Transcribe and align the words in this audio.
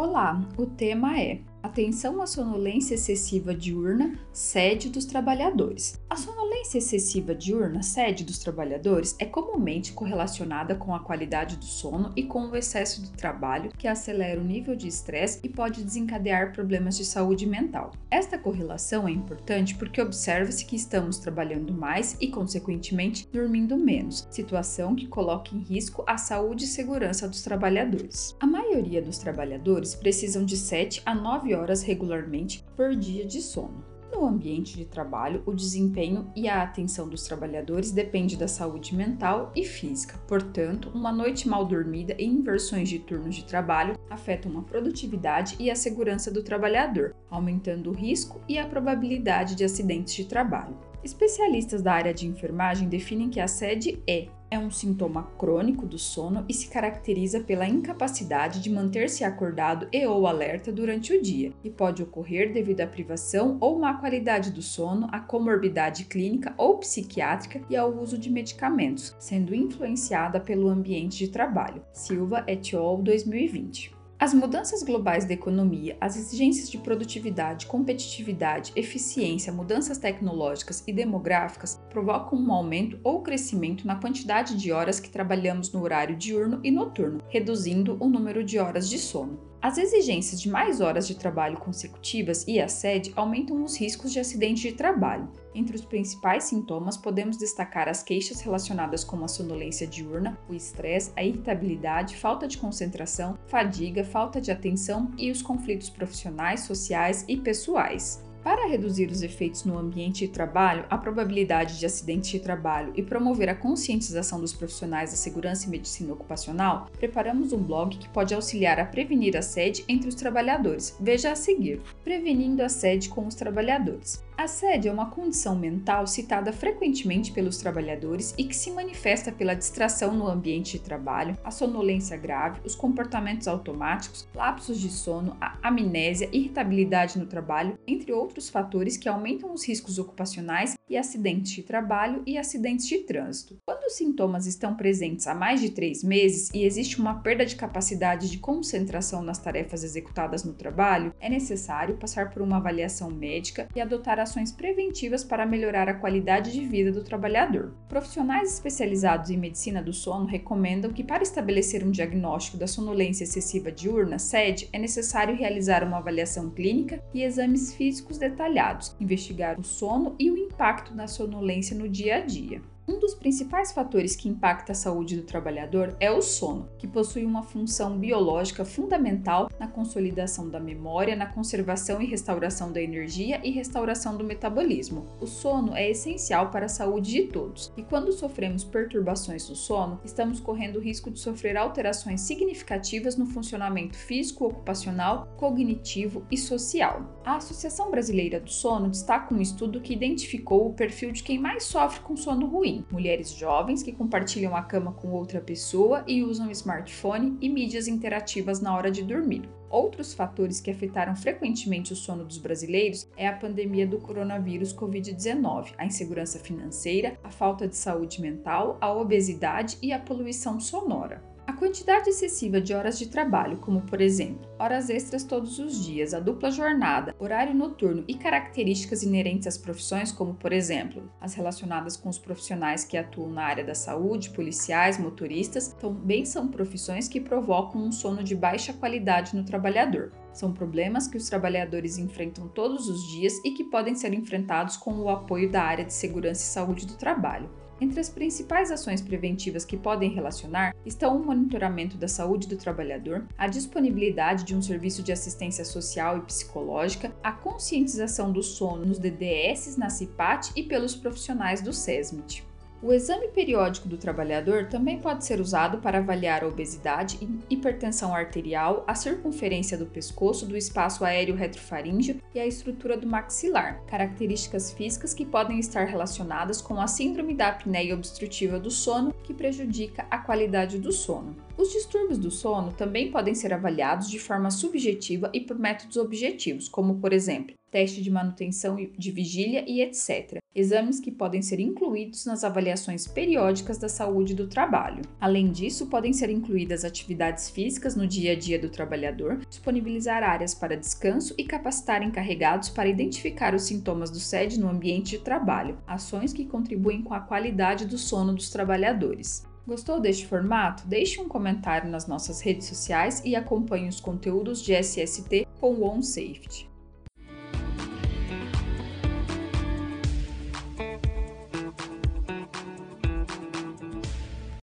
Olá, 0.00 0.40
o 0.56 0.64
tema 0.64 1.18
é 1.20 1.40
Atenção 1.60 2.22
à 2.22 2.26
sonolência 2.26 2.94
excessiva 2.94 3.52
diurna, 3.52 4.16
sede 4.32 4.88
dos 4.88 5.04
trabalhadores. 5.04 6.00
A 6.08 6.14
sonolência 6.14 6.78
excessiva 6.78 7.34
diurna, 7.34 7.82
sede 7.82 8.22
dos 8.22 8.38
trabalhadores, 8.38 9.16
é 9.18 9.24
comumente 9.24 9.92
correlacionada 9.92 10.76
com 10.76 10.94
a 10.94 11.00
qualidade 11.00 11.56
do 11.56 11.64
sono 11.64 12.12
e 12.14 12.22
com 12.22 12.46
o 12.46 12.56
excesso 12.56 13.02
de 13.02 13.10
trabalho, 13.10 13.72
que 13.76 13.88
acelera 13.88 14.40
o 14.40 14.44
nível 14.44 14.76
de 14.76 14.86
estresse 14.86 15.40
e 15.42 15.48
pode 15.48 15.82
desencadear 15.82 16.52
problemas 16.52 16.96
de 16.96 17.04
saúde 17.04 17.44
mental. 17.44 17.90
Esta 18.08 18.38
correlação 18.38 19.08
é 19.08 19.10
importante 19.10 19.74
porque 19.74 20.00
observa-se 20.00 20.64
que 20.64 20.76
estamos 20.76 21.18
trabalhando 21.18 21.72
mais 21.72 22.16
e, 22.20 22.28
consequentemente, 22.28 23.28
dormindo 23.32 23.76
menos, 23.76 24.28
situação 24.30 24.94
que 24.94 25.08
coloca 25.08 25.54
em 25.54 25.60
risco 25.60 26.04
a 26.06 26.16
saúde 26.16 26.64
e 26.64 26.68
segurança 26.68 27.28
dos 27.28 27.42
trabalhadores. 27.42 28.36
A 28.38 28.46
maioria 28.46 29.02
dos 29.02 29.18
trabalhadores 29.18 29.96
precisam 29.96 30.44
de 30.44 30.56
7 30.56 31.02
a 31.04 31.14
9 31.14 31.48
horas 31.48 31.57
regularmente 31.82 32.64
por 32.76 32.94
dia 32.94 33.24
de 33.24 33.40
sono. 33.40 33.84
No 34.12 34.26
ambiente 34.26 34.76
de 34.76 34.84
trabalho, 34.84 35.42
o 35.44 35.52
desempenho 35.52 36.30
e 36.34 36.48
a 36.48 36.62
atenção 36.62 37.08
dos 37.08 37.24
trabalhadores 37.24 37.92
depende 37.92 38.36
da 38.36 38.48
saúde 38.48 38.94
mental 38.94 39.52
e 39.54 39.64
física. 39.64 40.18
Portanto, 40.26 40.90
uma 40.94 41.12
noite 41.12 41.46
mal 41.48 41.64
dormida 41.64 42.14
e 42.18 42.24
inversões 42.24 42.88
de 42.88 42.98
turnos 42.98 43.36
de 43.36 43.44
trabalho 43.44 43.98
afetam 44.08 44.58
a 44.58 44.62
produtividade 44.62 45.56
e 45.58 45.70
a 45.70 45.76
segurança 45.76 46.30
do 46.30 46.42
trabalhador, 46.42 47.14
aumentando 47.30 47.90
o 47.90 47.94
risco 47.94 48.40
e 48.48 48.58
a 48.58 48.66
probabilidade 48.66 49.54
de 49.54 49.64
acidentes 49.64 50.14
de 50.14 50.24
trabalho. 50.24 50.76
Especialistas 51.04 51.82
da 51.82 51.92
área 51.92 52.12
de 52.12 52.26
enfermagem 52.26 52.88
definem 52.88 53.30
que 53.30 53.40
a 53.40 53.46
sede 53.46 54.02
é 54.06 54.28
é 54.50 54.58
um 54.58 54.70
sintoma 54.70 55.24
crônico 55.38 55.86
do 55.86 55.98
sono 55.98 56.44
e 56.48 56.54
se 56.54 56.68
caracteriza 56.68 57.40
pela 57.40 57.68
incapacidade 57.68 58.60
de 58.60 58.70
manter-se 58.70 59.24
acordado 59.24 59.88
e 59.92 60.06
ou 60.06 60.26
alerta 60.26 60.72
durante 60.72 61.12
o 61.12 61.20
dia, 61.20 61.52
e 61.62 61.70
pode 61.70 62.02
ocorrer 62.02 62.52
devido 62.52 62.80
à 62.80 62.86
privação 62.86 63.58
ou 63.60 63.78
má 63.78 63.94
qualidade 63.94 64.50
do 64.50 64.62
sono, 64.62 65.08
à 65.12 65.20
comorbidade 65.20 66.04
clínica 66.04 66.54
ou 66.56 66.78
psiquiátrica 66.78 67.60
e 67.68 67.76
ao 67.76 67.92
uso 67.92 68.16
de 68.16 68.30
medicamentos, 68.30 69.14
sendo 69.18 69.54
influenciada 69.54 70.40
pelo 70.40 70.68
ambiente 70.68 71.18
de 71.18 71.28
trabalho. 71.28 71.82
Silva 71.92 72.44
et 72.46 72.74
al. 72.74 72.98
2020. 73.02 73.97
As 74.20 74.34
mudanças 74.34 74.82
globais 74.82 75.24
da 75.24 75.32
economia, 75.32 75.96
as 76.00 76.16
exigências 76.16 76.68
de 76.68 76.76
produtividade, 76.76 77.66
competitividade, 77.66 78.72
eficiência, 78.74 79.52
mudanças 79.52 79.96
tecnológicas 79.96 80.82
e 80.88 80.92
demográficas 80.92 81.80
provocam 81.88 82.36
um 82.36 82.52
aumento 82.52 82.98
ou 83.04 83.22
crescimento 83.22 83.86
na 83.86 83.94
quantidade 83.94 84.56
de 84.56 84.72
horas 84.72 84.98
que 84.98 85.08
trabalhamos 85.08 85.72
no 85.72 85.80
horário 85.80 86.16
diurno 86.16 86.58
e 86.64 86.70
noturno, 86.72 87.22
reduzindo 87.28 87.96
o 88.00 88.08
número 88.08 88.42
de 88.42 88.58
horas 88.58 88.90
de 88.90 88.98
sono. 88.98 89.38
As 89.60 89.76
exigências 89.76 90.40
de 90.40 90.48
mais 90.48 90.80
horas 90.80 91.06
de 91.06 91.16
trabalho 91.16 91.58
consecutivas 91.58 92.46
e 92.46 92.60
a 92.60 92.68
sede 92.68 93.12
aumentam 93.16 93.64
os 93.64 93.76
riscos 93.76 94.12
de 94.12 94.20
acidente 94.20 94.62
de 94.62 94.72
trabalho. 94.72 95.28
Entre 95.52 95.74
os 95.74 95.84
principais 95.84 96.44
sintomas, 96.44 96.96
podemos 96.96 97.36
destacar 97.36 97.88
as 97.88 98.00
queixas 98.00 98.40
relacionadas 98.40 99.02
com 99.02 99.24
a 99.24 99.28
sonolência 99.28 99.84
diurna, 99.84 100.38
o 100.48 100.54
estresse, 100.54 101.12
a 101.16 101.24
irritabilidade, 101.24 102.16
falta 102.16 102.46
de 102.46 102.56
concentração, 102.56 103.36
fadiga, 103.48 104.04
falta 104.04 104.40
de 104.40 104.52
atenção 104.52 105.10
e 105.18 105.28
os 105.28 105.42
conflitos 105.42 105.90
profissionais, 105.90 106.60
sociais 106.60 107.24
e 107.26 107.36
pessoais. 107.36 108.27
Para 108.48 108.66
reduzir 108.66 109.10
os 109.10 109.20
efeitos 109.20 109.66
no 109.66 109.76
ambiente 109.76 110.26
de 110.26 110.32
trabalho, 110.32 110.86
a 110.88 110.96
probabilidade 110.96 111.78
de 111.78 111.84
acidentes 111.84 112.30
de 112.30 112.40
trabalho 112.40 112.94
e 112.96 113.02
promover 113.02 113.50
a 113.50 113.54
conscientização 113.54 114.40
dos 114.40 114.54
profissionais 114.54 115.10
da 115.10 115.18
segurança 115.18 115.66
e 115.66 115.70
medicina 115.70 116.14
ocupacional, 116.14 116.88
preparamos 116.98 117.52
um 117.52 117.62
blog 117.62 117.98
que 117.98 118.08
pode 118.08 118.32
auxiliar 118.32 118.80
a 118.80 118.86
prevenir 118.86 119.36
a 119.36 119.42
sede 119.42 119.84
entre 119.86 120.08
os 120.08 120.14
trabalhadores. 120.14 120.96
Veja 120.98 121.30
a 121.30 121.36
seguir: 121.36 121.82
Prevenindo 122.02 122.62
a 122.62 122.70
sede 122.70 123.10
com 123.10 123.26
os 123.26 123.34
trabalhadores. 123.34 124.26
Assédio 124.38 124.88
é 124.88 124.92
uma 124.92 125.10
condição 125.10 125.58
mental 125.58 126.06
citada 126.06 126.52
frequentemente 126.52 127.32
pelos 127.32 127.58
trabalhadores 127.58 128.36
e 128.38 128.44
que 128.44 128.54
se 128.54 128.70
manifesta 128.70 129.32
pela 129.32 129.52
distração 129.52 130.14
no 130.14 130.28
ambiente 130.28 130.78
de 130.78 130.84
trabalho, 130.84 131.36
a 131.42 131.50
sonolência 131.50 132.16
grave, 132.16 132.60
os 132.64 132.76
comportamentos 132.76 133.48
automáticos, 133.48 134.28
lapsos 134.32 134.78
de 134.78 134.90
sono, 134.90 135.36
a 135.40 135.58
amnésia, 135.60 136.28
irritabilidade 136.30 137.18
no 137.18 137.26
trabalho, 137.26 137.76
entre 137.84 138.12
outros 138.12 138.48
fatores 138.48 138.96
que 138.96 139.08
aumentam 139.08 139.52
os 139.52 139.66
riscos 139.66 139.98
ocupacionais 139.98 140.78
e 140.88 140.96
acidentes 140.96 141.50
de 141.50 141.64
trabalho 141.64 142.22
e 142.24 142.38
acidentes 142.38 142.86
de 142.86 142.98
trânsito. 142.98 143.58
Quando 143.66 143.86
os 143.86 143.94
sintomas 143.94 144.46
estão 144.46 144.76
presentes 144.76 145.26
há 145.26 145.34
mais 145.34 145.60
de 145.60 145.70
três 145.70 146.04
meses 146.04 146.48
e 146.54 146.64
existe 146.64 147.00
uma 147.00 147.20
perda 147.22 147.44
de 147.44 147.56
capacidade 147.56 148.30
de 148.30 148.38
concentração 148.38 149.20
nas 149.20 149.38
tarefas 149.38 149.82
executadas 149.82 150.44
no 150.44 150.54
trabalho, 150.54 151.12
é 151.18 151.28
necessário 151.28 151.96
passar 151.96 152.30
por 152.30 152.40
uma 152.40 152.58
avaliação 152.58 153.10
médica 153.10 153.68
e 153.74 153.80
adotar 153.80 154.20
ações 154.28 154.52
preventivas 154.52 155.24
para 155.24 155.46
melhorar 155.46 155.88
a 155.88 155.94
qualidade 155.94 156.52
de 156.52 156.64
vida 156.64 156.92
do 156.92 157.02
trabalhador. 157.02 157.72
Profissionais 157.88 158.52
especializados 158.52 159.30
em 159.30 159.38
medicina 159.38 159.82
do 159.82 159.92
sono 159.92 160.26
recomendam 160.26 160.92
que, 160.92 161.02
para 161.02 161.22
estabelecer 161.22 161.82
um 161.82 161.90
diagnóstico 161.90 162.58
da 162.58 162.66
sonolência 162.66 163.24
excessiva 163.24 163.72
diurna, 163.72 164.18
SED, 164.18 164.68
é 164.72 164.78
necessário 164.78 165.34
realizar 165.34 165.82
uma 165.82 165.96
avaliação 165.96 166.50
clínica 166.50 167.02
e 167.14 167.22
exames 167.22 167.74
físicos 167.74 168.18
detalhados, 168.18 168.94
investigar 169.00 169.58
o 169.58 169.64
sono 169.64 170.14
e 170.18 170.30
o 170.30 170.36
impacto 170.36 170.94
na 170.94 171.06
sonolência 171.06 171.76
no 171.76 171.88
dia 171.88 172.16
a 172.16 172.20
dia. 172.20 172.60
Um 172.88 172.98
dos 172.98 173.14
principais 173.14 173.70
fatores 173.70 174.16
que 174.16 174.30
impacta 174.30 174.72
a 174.72 174.74
saúde 174.74 175.14
do 175.14 175.22
trabalhador 175.22 175.94
é 176.00 176.10
o 176.10 176.22
sono, 176.22 176.70
que 176.78 176.86
possui 176.86 177.22
uma 177.26 177.42
função 177.42 177.98
biológica 177.98 178.64
fundamental 178.64 179.50
na 179.60 179.68
consolidação 179.68 180.48
da 180.48 180.58
memória, 180.58 181.14
na 181.14 181.26
conservação 181.26 182.00
e 182.00 182.06
restauração 182.06 182.72
da 182.72 182.80
energia 182.80 183.42
e 183.44 183.50
restauração 183.50 184.16
do 184.16 184.24
metabolismo. 184.24 185.06
O 185.20 185.26
sono 185.26 185.76
é 185.76 185.90
essencial 185.90 186.50
para 186.50 186.64
a 186.64 186.70
saúde 186.70 187.12
de 187.12 187.24
todos, 187.24 187.70
e 187.76 187.82
quando 187.82 188.10
sofremos 188.10 188.64
perturbações 188.64 189.46
no 189.50 189.54
sono, 189.54 190.00
estamos 190.02 190.40
correndo 190.40 190.76
o 190.76 190.82
risco 190.82 191.10
de 191.10 191.20
sofrer 191.20 191.58
alterações 191.58 192.22
significativas 192.22 193.18
no 193.18 193.26
funcionamento 193.26 193.98
físico, 193.98 194.46
ocupacional, 194.46 195.28
cognitivo 195.36 196.24
e 196.30 196.38
social. 196.38 197.20
A 197.22 197.36
Associação 197.36 197.90
Brasileira 197.90 198.40
do 198.40 198.50
Sono 198.50 198.88
destaca 198.88 199.34
um 199.34 199.42
estudo 199.42 199.78
que 199.78 199.92
identificou 199.92 200.66
o 200.66 200.72
perfil 200.72 201.12
de 201.12 201.22
quem 201.22 201.38
mais 201.38 201.64
sofre 201.64 202.00
com 202.00 202.16
sono 202.16 202.46
ruim 202.46 202.77
mulheres 202.90 203.30
jovens 203.30 203.82
que 203.82 203.92
compartilham 203.92 204.54
a 204.56 204.62
cama 204.62 204.92
com 204.92 205.08
outra 205.08 205.40
pessoa 205.40 206.04
e 206.06 206.22
usam 206.22 206.50
smartphone 206.50 207.36
e 207.40 207.48
mídias 207.48 207.88
interativas 207.88 208.60
na 208.60 208.74
hora 208.76 208.90
de 208.90 209.02
dormir. 209.02 209.48
Outros 209.70 210.14
fatores 210.14 210.60
que 210.60 210.70
afetaram 210.70 211.14
frequentemente 211.14 211.92
o 211.92 211.96
sono 211.96 212.24
dos 212.24 212.38
brasileiros 212.38 213.08
é 213.16 213.28
a 213.28 213.36
pandemia 213.36 213.86
do 213.86 213.98
coronavírus 213.98 214.74
Covid-19, 214.74 215.74
a 215.76 215.84
insegurança 215.84 216.38
financeira, 216.38 217.18
a 217.22 217.30
falta 217.30 217.68
de 217.68 217.76
saúde 217.76 218.20
mental, 218.20 218.78
a 218.80 218.90
obesidade 218.92 219.76
e 219.82 219.92
a 219.92 219.98
poluição 219.98 220.58
sonora. 220.58 221.22
A 221.48 221.52
quantidade 221.54 222.10
excessiva 222.10 222.60
de 222.60 222.74
horas 222.74 222.98
de 222.98 223.08
trabalho, 223.08 223.56
como 223.56 223.80
por 223.80 224.02
exemplo, 224.02 224.46
horas 224.58 224.90
extras 224.90 225.24
todos 225.24 225.58
os 225.58 225.82
dias, 225.82 226.12
a 226.12 226.20
dupla 226.20 226.50
jornada, 226.50 227.16
horário 227.18 227.54
noturno 227.54 228.04
e 228.06 228.12
características 228.12 229.02
inerentes 229.02 229.46
às 229.46 229.56
profissões, 229.56 230.12
como 230.12 230.34
por 230.34 230.52
exemplo, 230.52 231.10
as 231.18 231.32
relacionadas 231.32 231.96
com 231.96 232.10
os 232.10 232.18
profissionais 232.18 232.84
que 232.84 232.98
atuam 232.98 233.30
na 233.30 233.44
área 233.44 233.64
da 233.64 233.74
saúde, 233.74 234.28
policiais, 234.28 234.98
motoristas, 234.98 235.68
também 235.80 236.26
são 236.26 236.48
profissões 236.48 237.08
que 237.08 237.18
provocam 237.18 237.80
um 237.80 237.92
sono 237.92 238.22
de 238.22 238.34
baixa 238.34 238.74
qualidade 238.74 239.34
no 239.34 239.42
trabalhador. 239.42 240.12
São 240.34 240.52
problemas 240.52 241.08
que 241.08 241.16
os 241.16 241.30
trabalhadores 241.30 241.96
enfrentam 241.96 242.46
todos 242.46 242.90
os 242.90 243.10
dias 243.10 243.32
e 243.42 243.52
que 243.52 243.64
podem 243.64 243.94
ser 243.94 244.12
enfrentados 244.12 244.76
com 244.76 244.98
o 244.98 245.08
apoio 245.08 245.50
da 245.50 245.62
área 245.62 245.86
de 245.86 245.94
segurança 245.94 246.42
e 246.42 246.46
saúde 246.46 246.86
do 246.86 246.98
trabalho. 246.98 247.48
Entre 247.80 248.00
as 248.00 248.08
principais 248.08 248.72
ações 248.72 249.00
preventivas 249.00 249.64
que 249.64 249.76
podem 249.76 250.10
relacionar 250.10 250.74
estão 250.84 251.16
o 251.16 251.24
monitoramento 251.24 251.96
da 251.96 252.08
saúde 252.08 252.48
do 252.48 252.56
trabalhador, 252.56 253.24
a 253.36 253.46
disponibilidade 253.46 254.42
de 254.42 254.56
um 254.56 254.60
serviço 254.60 255.00
de 255.00 255.12
assistência 255.12 255.64
social 255.64 256.18
e 256.18 256.22
psicológica, 256.22 257.12
a 257.22 257.30
conscientização 257.30 258.32
do 258.32 258.42
sono 258.42 258.84
nos 258.84 258.98
DDS, 258.98 259.76
na 259.76 259.90
CIPAT 259.90 260.50
e 260.56 260.64
pelos 260.64 260.96
profissionais 260.96 261.62
do 261.62 261.72
SESMIT. 261.72 262.47
O 262.80 262.92
exame 262.92 263.26
periódico 263.26 263.88
do 263.88 263.98
trabalhador 263.98 264.68
também 264.68 265.00
pode 265.00 265.24
ser 265.24 265.40
usado 265.40 265.78
para 265.78 265.98
avaliar 265.98 266.44
a 266.44 266.46
obesidade, 266.46 267.18
hipertensão 267.50 268.14
arterial, 268.14 268.84
a 268.86 268.94
circunferência 268.94 269.76
do 269.76 269.84
pescoço, 269.84 270.46
do 270.46 270.56
espaço 270.56 271.04
aéreo 271.04 271.34
retrofaríngeo 271.34 272.22
e 272.32 272.38
a 272.38 272.46
estrutura 272.46 272.96
do 272.96 273.04
maxilar, 273.04 273.82
características 273.88 274.72
físicas 274.72 275.12
que 275.12 275.26
podem 275.26 275.58
estar 275.58 275.86
relacionadas 275.86 276.60
com 276.60 276.80
a 276.80 276.86
síndrome 276.86 277.34
da 277.34 277.48
apneia 277.48 277.96
obstrutiva 277.96 278.60
do 278.60 278.70
sono, 278.70 279.12
que 279.24 279.34
prejudica 279.34 280.06
a 280.08 280.18
qualidade 280.18 280.78
do 280.78 280.92
sono. 280.92 281.47
Os 281.58 281.72
distúrbios 281.72 282.20
do 282.20 282.30
sono 282.30 282.72
também 282.72 283.10
podem 283.10 283.34
ser 283.34 283.52
avaliados 283.52 284.08
de 284.08 284.20
forma 284.20 284.48
subjetiva 284.48 285.28
e 285.34 285.40
por 285.40 285.58
métodos 285.58 285.96
objetivos, 285.96 286.68
como, 286.68 287.00
por 287.00 287.12
exemplo, 287.12 287.56
teste 287.68 288.00
de 288.00 288.12
manutenção 288.12 288.76
de 288.76 289.10
vigília 289.10 289.64
e 289.66 289.82
etc. 289.82 290.38
Exames 290.54 291.00
que 291.00 291.10
podem 291.10 291.42
ser 291.42 291.58
incluídos 291.58 292.24
nas 292.26 292.44
avaliações 292.44 293.08
periódicas 293.08 293.76
da 293.76 293.88
saúde 293.88 294.36
do 294.36 294.46
trabalho. 294.46 295.02
Além 295.20 295.50
disso, 295.50 295.88
podem 295.88 296.12
ser 296.12 296.30
incluídas 296.30 296.84
atividades 296.84 297.50
físicas 297.50 297.96
no 297.96 298.06
dia 298.06 298.32
a 298.32 298.36
dia 298.36 298.58
do 298.58 298.70
trabalhador, 298.70 299.38
disponibilizar 299.48 300.22
áreas 300.22 300.54
para 300.54 300.76
descanso 300.76 301.34
e 301.36 301.42
capacitar 301.42 302.04
encarregados 302.04 302.68
para 302.68 302.88
identificar 302.88 303.52
os 303.52 303.62
sintomas 303.62 304.12
do 304.12 304.20
SED 304.20 304.60
no 304.60 304.68
ambiente 304.68 305.18
de 305.18 305.24
trabalho, 305.24 305.76
ações 305.88 306.32
que 306.32 306.44
contribuem 306.44 307.02
com 307.02 307.14
a 307.14 307.20
qualidade 307.20 307.84
do 307.84 307.98
sono 307.98 308.32
dos 308.32 308.48
trabalhadores. 308.48 309.47
Gostou 309.68 310.00
deste 310.00 310.26
formato? 310.26 310.86
Deixe 310.86 311.20
um 311.20 311.28
comentário 311.28 311.90
nas 311.90 312.06
nossas 312.06 312.40
redes 312.40 312.66
sociais 312.66 313.20
e 313.22 313.36
acompanhe 313.36 313.86
os 313.86 314.00
conteúdos 314.00 314.62
de 314.62 314.72
SST 314.72 315.46
com 315.60 315.74
o 315.74 315.84
OnSafety. 315.84 316.66